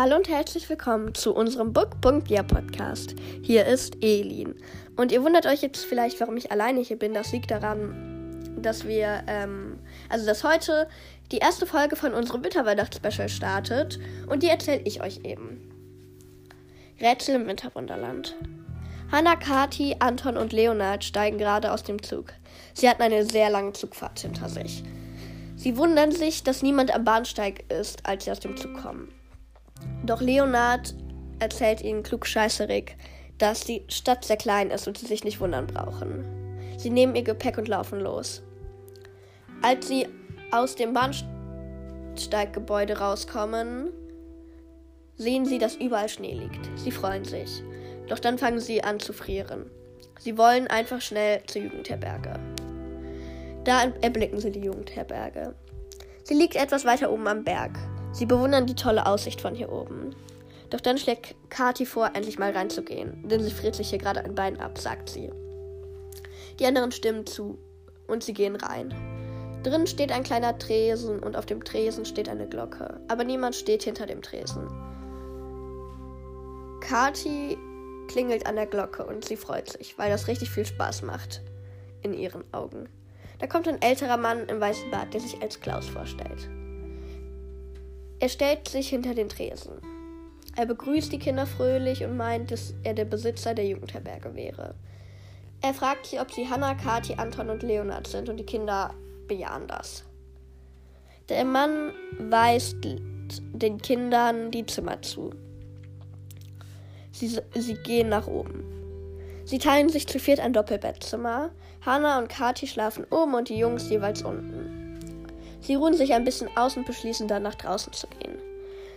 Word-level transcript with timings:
Hallo 0.00 0.14
und 0.14 0.28
herzlich 0.28 0.68
willkommen 0.70 1.12
zu 1.12 1.34
unserem 1.34 1.72
Book.ja 1.72 2.44
Podcast. 2.44 3.16
Hier 3.42 3.66
ist 3.66 3.96
Elin. 4.00 4.54
Und 4.94 5.10
ihr 5.10 5.24
wundert 5.24 5.44
euch 5.44 5.60
jetzt 5.60 5.84
vielleicht, 5.84 6.20
warum 6.20 6.36
ich 6.36 6.52
alleine 6.52 6.82
hier 6.82 6.96
bin. 6.96 7.14
Das 7.14 7.32
liegt 7.32 7.50
daran, 7.50 8.54
dass 8.62 8.86
wir, 8.86 9.24
ähm, 9.26 9.80
also 10.08 10.24
dass 10.24 10.44
heute 10.44 10.88
die 11.32 11.38
erste 11.38 11.66
Folge 11.66 11.96
von 11.96 12.14
unserem 12.14 12.44
Winterweihnachtsspecial 12.44 13.28
startet. 13.28 13.98
Und 14.28 14.44
die 14.44 14.48
erzähle 14.48 14.82
ich 14.84 15.02
euch 15.02 15.24
eben. 15.24 15.68
Rätsel 17.00 17.34
im 17.34 17.48
Winterwunderland. 17.48 18.36
Hannah, 19.10 19.34
Kati, 19.34 19.96
Anton 19.98 20.36
und 20.36 20.52
Leonard 20.52 21.02
steigen 21.02 21.38
gerade 21.38 21.72
aus 21.72 21.82
dem 21.82 22.00
Zug. 22.04 22.26
Sie 22.72 22.88
hatten 22.88 23.02
eine 23.02 23.24
sehr 23.24 23.50
lange 23.50 23.72
Zugfahrt 23.72 24.20
hinter 24.20 24.48
sich. 24.48 24.84
Sie 25.56 25.76
wundern 25.76 26.12
sich, 26.12 26.44
dass 26.44 26.62
niemand 26.62 26.94
am 26.94 27.02
Bahnsteig 27.02 27.64
ist, 27.68 28.06
als 28.06 28.26
sie 28.26 28.30
aus 28.30 28.38
dem 28.38 28.56
Zug 28.56 28.80
kommen. 28.80 29.12
Doch 30.04 30.20
Leonard 30.20 30.94
erzählt 31.38 31.82
ihnen 31.82 32.02
klugscheißerig, 32.02 32.96
dass 33.38 33.60
die 33.60 33.84
Stadt 33.88 34.24
sehr 34.24 34.36
klein 34.36 34.70
ist 34.70 34.88
und 34.88 34.98
sie 34.98 35.06
sich 35.06 35.24
nicht 35.24 35.40
wundern 35.40 35.66
brauchen. 35.66 36.24
Sie 36.76 36.90
nehmen 36.90 37.14
ihr 37.14 37.22
Gepäck 37.22 37.56
und 37.58 37.68
laufen 37.68 38.00
los. 38.00 38.42
Als 39.62 39.88
sie 39.88 40.06
aus 40.52 40.76
dem 40.76 40.94
Bahnsteiggebäude 40.94 42.98
rauskommen, 42.98 43.90
sehen 45.16 45.44
sie, 45.44 45.58
dass 45.58 45.74
überall 45.76 46.08
Schnee 46.08 46.34
liegt. 46.34 46.70
Sie 46.76 46.92
freuen 46.92 47.24
sich. 47.24 47.62
Doch 48.08 48.18
dann 48.18 48.38
fangen 48.38 48.60
sie 48.60 48.82
an 48.82 48.98
zu 49.00 49.12
frieren. 49.12 49.70
Sie 50.18 50.38
wollen 50.38 50.66
einfach 50.68 51.00
schnell 51.00 51.42
zur 51.46 51.62
Jugendherberge. 51.62 52.34
Da 53.64 53.92
erblicken 54.00 54.40
sie 54.40 54.50
die 54.50 54.60
Jugendherberge. 54.60 55.54
Sie 56.24 56.34
liegt 56.34 56.56
etwas 56.56 56.84
weiter 56.84 57.10
oben 57.10 57.26
am 57.26 57.44
Berg. 57.44 57.78
Sie 58.12 58.26
bewundern 58.26 58.66
die 58.66 58.74
tolle 58.74 59.06
Aussicht 59.06 59.40
von 59.40 59.54
hier 59.54 59.70
oben. 59.70 60.14
Doch 60.70 60.80
dann 60.80 60.98
schlägt 60.98 61.34
Kati 61.48 61.86
vor, 61.86 62.10
endlich 62.14 62.38
mal 62.38 62.52
reinzugehen, 62.52 63.26
denn 63.28 63.42
sie 63.42 63.50
friert 63.50 63.74
sich 63.74 63.90
hier 63.90 63.98
gerade 63.98 64.24
ein 64.24 64.34
Bein 64.34 64.60
ab, 64.60 64.78
sagt 64.78 65.08
sie. 65.08 65.30
Die 66.58 66.66
anderen 66.66 66.92
stimmen 66.92 67.26
zu 67.26 67.58
und 68.06 68.22
sie 68.22 68.34
gehen 68.34 68.56
rein. 68.56 68.94
Drin 69.62 69.86
steht 69.86 70.12
ein 70.12 70.22
kleiner 70.22 70.58
Tresen 70.58 71.20
und 71.20 71.36
auf 71.36 71.46
dem 71.46 71.64
Tresen 71.64 72.04
steht 72.04 72.28
eine 72.28 72.48
Glocke, 72.48 73.00
aber 73.08 73.24
niemand 73.24 73.54
steht 73.54 73.82
hinter 73.82 74.06
dem 74.06 74.22
Tresen. 74.22 74.68
Kati 76.80 77.58
klingelt 78.08 78.46
an 78.46 78.56
der 78.56 78.66
Glocke 78.66 79.04
und 79.04 79.24
sie 79.24 79.36
freut 79.36 79.70
sich, 79.70 79.98
weil 79.98 80.10
das 80.10 80.28
richtig 80.28 80.50
viel 80.50 80.64
Spaß 80.64 81.02
macht 81.02 81.42
in 82.02 82.14
ihren 82.14 82.42
Augen. 82.52 82.88
Da 83.38 83.46
kommt 83.46 83.68
ein 83.68 83.82
älterer 83.82 84.16
Mann 84.16 84.46
im 84.46 84.60
weißen 84.60 84.90
Bart, 84.90 85.12
der 85.12 85.20
sich 85.20 85.40
als 85.42 85.60
Klaus 85.60 85.86
vorstellt. 85.86 86.48
Er 88.20 88.28
stellt 88.28 88.68
sich 88.68 88.88
hinter 88.88 89.14
den 89.14 89.28
Tresen. 89.28 89.74
Er 90.56 90.66
begrüßt 90.66 91.12
die 91.12 91.20
Kinder 91.20 91.46
fröhlich 91.46 92.02
und 92.04 92.16
meint, 92.16 92.50
dass 92.50 92.74
er 92.82 92.94
der 92.94 93.04
Besitzer 93.04 93.54
der 93.54 93.66
Jugendherberge 93.66 94.34
wäre. 94.34 94.74
Er 95.60 95.72
fragt 95.72 96.06
sie, 96.06 96.18
ob 96.18 96.32
sie 96.32 96.48
Hannah, 96.48 96.74
Kathi, 96.74 97.14
Anton 97.14 97.48
und 97.50 97.62
Leonard 97.62 98.08
sind 98.08 98.28
und 98.28 98.38
die 98.38 98.46
Kinder 98.46 98.92
bejahen 99.28 99.68
das. 99.68 100.04
Der 101.28 101.44
Mann 101.44 101.92
weist 102.18 102.76
den 102.82 103.78
Kindern 103.78 104.50
die 104.50 104.66
Zimmer 104.66 105.00
zu. 105.02 105.30
Sie, 107.12 107.38
sie 107.54 107.74
gehen 107.74 108.08
nach 108.08 108.26
oben. 108.26 108.64
Sie 109.44 109.58
teilen 109.58 109.90
sich 109.90 110.08
zu 110.08 110.18
viert 110.18 110.40
ein 110.40 110.52
Doppelbettzimmer. 110.52 111.50
Hannah 111.86 112.18
und 112.18 112.28
Kathi 112.28 112.66
schlafen 112.66 113.04
oben 113.10 113.34
und 113.34 113.48
die 113.48 113.58
Jungs 113.58 113.88
jeweils 113.88 114.22
unten. 114.22 114.57
Sie 115.60 115.74
ruhen 115.74 115.94
sich 115.94 116.14
ein 116.14 116.24
bisschen 116.24 116.48
aus 116.56 116.76
und 116.76 116.86
beschließen 116.86 117.28
dann 117.28 117.42
nach 117.42 117.54
draußen 117.54 117.92
zu 117.92 118.06
gehen. 118.06 118.38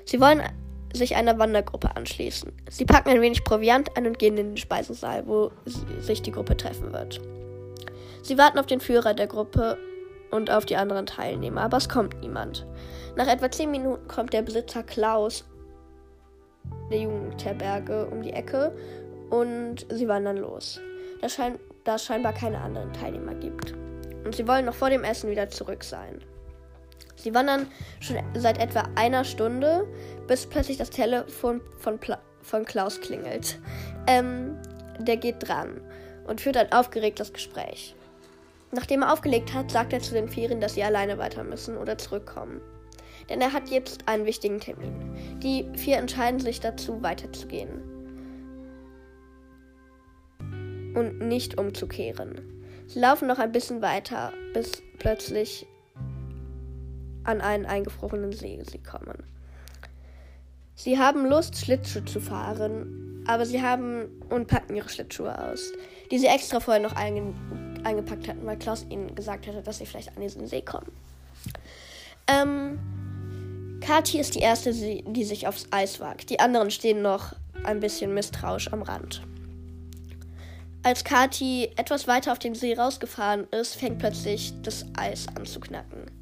Sie 0.05 0.19
wollen 0.19 0.41
sich 0.93 1.15
einer 1.15 1.39
Wandergruppe 1.39 1.95
anschließen. 1.95 2.51
Sie 2.69 2.85
packen 2.85 3.09
ein 3.09 3.21
wenig 3.21 3.43
Proviant 3.43 3.95
ein 3.95 4.07
und 4.07 4.19
gehen 4.19 4.37
in 4.37 4.49
den 4.49 4.57
Speisesaal, 4.57 5.25
wo 5.25 5.51
sich 5.99 6.21
die 6.21 6.31
Gruppe 6.31 6.57
treffen 6.57 6.91
wird. 6.93 7.21
Sie 8.23 8.37
warten 8.37 8.59
auf 8.59 8.65
den 8.65 8.81
Führer 8.81 9.13
der 9.13 9.27
Gruppe 9.27 9.77
und 10.31 10.51
auf 10.51 10.65
die 10.65 10.75
anderen 10.75 11.05
Teilnehmer, 11.05 11.61
aber 11.61 11.77
es 11.77 11.89
kommt 11.89 12.19
niemand. 12.21 12.65
Nach 13.15 13.27
etwa 13.27 13.49
zehn 13.51 13.71
Minuten 13.71 14.07
kommt 14.07 14.33
der 14.33 14.41
Besitzer 14.41 14.83
Klaus 14.83 15.45
der 16.91 16.99
Jugendherberge 16.99 18.07
um 18.07 18.21
die 18.21 18.33
Ecke 18.33 18.75
und 19.29 19.85
sie 19.89 20.07
wandern 20.07 20.37
los. 20.37 20.79
Da, 21.21 21.29
schein, 21.29 21.57
da 21.83 21.95
es 21.95 22.05
scheinbar 22.05 22.33
keine 22.33 22.59
anderen 22.59 22.93
Teilnehmer 22.93 23.33
gibt. 23.35 23.73
Und 24.23 24.35
sie 24.35 24.47
wollen 24.47 24.65
noch 24.65 24.75
vor 24.75 24.89
dem 24.89 25.03
Essen 25.03 25.29
wieder 25.29 25.49
zurück 25.49 25.83
sein. 25.83 26.21
Sie 27.21 27.35
wandern 27.35 27.67
schon 27.99 28.17
seit 28.33 28.57
etwa 28.57 28.89
einer 28.95 29.23
Stunde, 29.23 29.87
bis 30.27 30.47
plötzlich 30.47 30.77
das 30.77 30.89
Telefon 30.89 31.61
von, 31.77 31.99
Pla 31.99 32.19
von 32.41 32.65
Klaus 32.65 32.99
klingelt. 32.99 33.59
Ähm, 34.07 34.57
der 34.97 35.17
geht 35.17 35.47
dran 35.47 35.81
und 36.25 36.41
führt 36.41 36.57
ein 36.57 36.71
aufgeregtes 36.71 37.31
Gespräch. 37.31 37.95
Nachdem 38.71 39.03
er 39.03 39.13
aufgelegt 39.13 39.53
hat, 39.53 39.69
sagt 39.69 39.93
er 39.93 39.99
zu 39.99 40.13
den 40.13 40.29
Vieren, 40.29 40.61
dass 40.61 40.73
sie 40.73 40.83
alleine 40.83 41.17
weiter 41.17 41.43
müssen 41.43 41.77
oder 41.77 41.97
zurückkommen. 41.97 42.61
Denn 43.29 43.41
er 43.41 43.53
hat 43.53 43.69
jetzt 43.69 44.07
einen 44.07 44.25
wichtigen 44.25 44.59
Termin. 44.59 45.39
Die 45.43 45.65
vier 45.75 45.97
entscheiden 45.97 46.39
sich 46.39 46.59
dazu, 46.59 47.03
weiterzugehen. 47.03 47.81
Und 50.95 51.19
nicht 51.19 51.57
umzukehren. 51.57 52.63
Sie 52.87 52.99
laufen 52.99 53.27
noch 53.27 53.39
ein 53.39 53.51
bisschen 53.51 53.81
weiter, 53.81 54.33
bis 54.53 54.81
plötzlich 54.97 55.67
an 57.23 57.41
einen 57.41 57.65
eingefrorenen 57.65 58.31
See 58.31 58.59
kommen. 58.89 59.23
Sie 60.75 60.97
haben 60.97 61.25
Lust, 61.27 61.57
Schlittschuh 61.57 62.01
zu 62.01 62.19
fahren, 62.19 63.23
aber 63.27 63.45
sie 63.45 63.61
haben 63.61 64.07
und 64.29 64.47
packen 64.47 64.75
ihre 64.75 64.89
Schlittschuhe 64.89 65.37
aus, 65.37 65.71
die 66.09 66.17
sie 66.17 66.27
extra 66.27 66.59
vorher 66.59 66.81
noch 66.81 66.95
einge 66.95 67.33
eingepackt 67.83 68.27
hatten, 68.27 68.45
weil 68.45 68.57
Klaus 68.57 68.85
ihnen 68.89 69.15
gesagt 69.15 69.47
hatte, 69.47 69.61
dass 69.61 69.79
sie 69.79 69.85
vielleicht 69.85 70.15
an 70.15 70.21
diesen 70.21 70.47
See 70.47 70.61
kommen. 70.61 70.91
Ähm, 72.27 72.79
Kathi 73.81 74.19
ist 74.19 74.35
die 74.35 74.39
erste, 74.39 74.73
die 74.73 75.23
sich 75.23 75.47
aufs 75.47 75.67
Eis 75.71 75.99
wagt. 75.99 76.29
Die 76.29 76.39
anderen 76.39 76.69
stehen 76.69 77.01
noch 77.01 77.33
ein 77.63 77.79
bisschen 77.79 78.13
misstrauisch 78.13 78.71
am 78.71 78.83
Rand. 78.83 79.23
Als 80.83 81.03
Kathi 81.03 81.69
etwas 81.75 82.07
weiter 82.07 82.31
auf 82.31 82.39
den 82.39 82.55
See 82.55 82.73
rausgefahren 82.73 83.47
ist, 83.51 83.75
fängt 83.75 83.99
plötzlich 83.99 84.53
das 84.63 84.85
Eis 84.97 85.27
an 85.35 85.45
zu 85.45 85.59
knacken. 85.59 86.20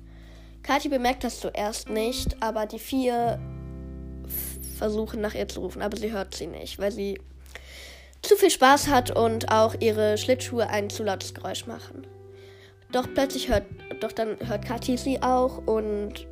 Kathi 0.63 0.89
bemerkt 0.89 1.23
das 1.23 1.39
zuerst 1.39 1.89
nicht, 1.89 2.41
aber 2.41 2.65
die 2.65 2.79
vier 2.79 3.39
versuchen 4.77 5.21
nach 5.21 5.35
ihr 5.35 5.47
zu 5.47 5.61
rufen, 5.61 5.81
aber 5.81 5.97
sie 5.97 6.11
hört 6.11 6.35
sie 6.35 6.47
nicht, 6.47 6.79
weil 6.79 6.91
sie 6.91 7.19
zu 8.21 8.35
viel 8.35 8.49
Spaß 8.49 8.87
hat 8.87 9.15
und 9.15 9.51
auch 9.51 9.75
ihre 9.79 10.17
Schlittschuhe 10.17 10.67
ein 10.69 10.89
zu 10.89 11.03
lautes 11.03 11.33
Geräusch 11.33 11.65
machen. 11.65 12.05
Doch 12.91 13.07
plötzlich 13.13 13.49
hört, 13.49 13.65
doch 14.01 14.11
dann 14.11 14.37
hört 14.47 14.65
Kathi 14.65 14.97
sie 14.97 15.21
auch 15.21 15.65
und 15.67 16.27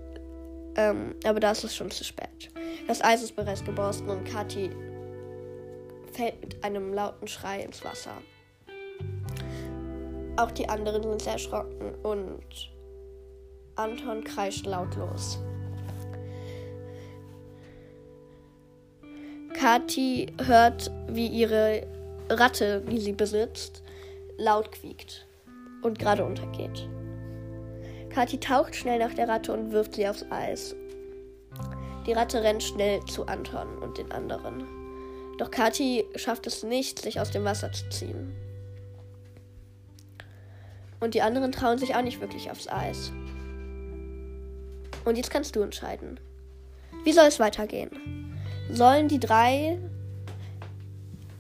ähm, 0.75 1.15
aber 1.25 1.39
da 1.39 1.51
ist 1.51 1.63
es 1.63 1.75
schon 1.75 1.91
zu 1.91 2.03
spät. 2.03 2.51
Das 2.88 3.03
Eis 3.03 3.23
ist 3.23 3.35
bereits 3.35 3.63
geborsten 3.63 4.09
und 4.09 4.25
Kathi 4.25 4.69
fällt 6.13 6.41
mit 6.41 6.63
einem 6.63 6.94
lauten 6.94 7.27
Schrei 7.27 7.61
ins 7.61 7.83
Wasser. 7.83 8.13
Auch 10.38 10.51
die 10.51 10.69
anderen 10.69 11.03
sind 11.03 11.21
sehr 11.21 11.33
erschrocken 11.33 11.95
und 12.03 12.44
Anton 13.77 14.23
kreischt 14.23 14.65
lautlos. 14.65 15.39
Kathi 19.53 20.33
hört, 20.43 20.91
wie 21.07 21.27
ihre 21.27 21.88
Ratte, 22.29 22.81
die 22.81 22.99
sie 22.99 23.13
besitzt, 23.13 23.81
laut 24.38 24.71
quiekt 24.71 25.27
und 25.81 25.97
gerade 25.97 26.25
untergeht. 26.25 26.88
Kathi 28.09 28.39
taucht 28.39 28.75
schnell 28.75 29.00
nach 29.00 29.13
der 29.13 29.27
Ratte 29.27 29.53
und 29.53 29.71
wirft 29.71 29.95
sie 29.95 30.07
aufs 30.07 30.25
Eis. 30.29 30.75
Die 32.06 32.13
Ratte 32.13 32.41
rennt 32.41 32.63
schnell 32.63 33.03
zu 33.06 33.25
Anton 33.27 33.77
und 33.79 33.97
den 33.97 34.12
anderen. 34.12 34.63
Doch 35.38 35.51
Kathi 35.51 36.06
schafft 36.15 36.47
es 36.47 36.63
nicht, 36.63 37.00
sich 37.00 37.19
aus 37.19 37.31
dem 37.31 37.44
Wasser 37.44 37.71
zu 37.71 37.88
ziehen. 37.89 38.33
Und 41.00 41.13
die 41.13 41.21
anderen 41.21 41.51
trauen 41.51 41.77
sich 41.77 41.95
auch 41.95 42.01
nicht 42.01 42.21
wirklich 42.21 42.50
aufs 42.50 42.68
Eis. 42.68 43.12
Und 45.07 45.15
jetzt 45.15 45.31
kannst 45.31 45.56
du 45.56 45.62
entscheiden. 45.62 46.19
Wie 47.06 47.13
soll 47.13 47.27
es 47.27 47.39
weitergehen? 47.39 48.36
Sollen 48.69 49.07
die 49.07 49.21
drei 49.21 49.80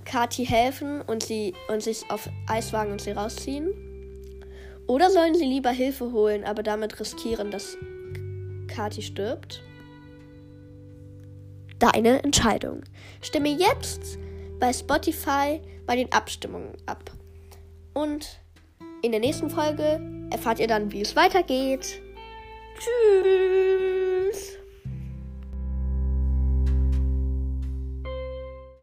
Kati 0.05 0.45
helfen 0.45 1.01
und 1.01 1.21
sie 1.21 1.53
und 1.67 1.83
sich 1.83 2.09
auf 2.09 2.29
Eis 2.47 2.71
wagen 2.71 2.93
und 2.93 3.01
sie 3.01 3.11
rausziehen? 3.11 3.73
Oder 4.87 5.09
sollen 5.09 5.35
sie 5.35 5.43
lieber 5.43 5.71
Hilfe 5.71 6.13
holen, 6.13 6.45
aber 6.45 6.63
damit 6.63 6.97
riskieren, 6.97 7.51
dass 7.51 7.75
Kati 8.69 9.01
stirbt? 9.01 9.61
Deine 11.77 12.23
Entscheidung. 12.23 12.83
Stimme 13.19 13.49
jetzt 13.49 14.17
bei 14.61 14.71
Spotify 14.71 15.61
bei 15.85 15.97
den 15.97 16.09
Abstimmungen 16.13 16.71
ab. 16.85 17.11
Und 17.93 18.39
in 19.01 19.11
der 19.11 19.19
nächsten 19.19 19.49
Folge 19.49 19.99
erfahrt 20.31 20.59
ihr 20.59 20.67
dann, 20.67 20.93
wie 20.93 21.01
es 21.01 21.17
weitergeht. 21.17 22.01
去。 22.79 23.96